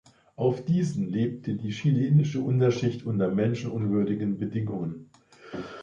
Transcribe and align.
Auf 0.35 0.65
diesen 0.65 1.11
lebte 1.11 1.53
die 1.57 1.69
chilenische 1.69 2.41
Unterschicht 2.41 3.05
unter 3.05 3.29
menschenunwürdigen 3.29 4.39
Bedingungen. 4.39 5.11